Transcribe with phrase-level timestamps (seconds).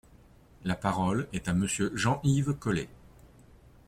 [0.63, 2.89] La parole est à Monsieur Jean-Yves Caullet.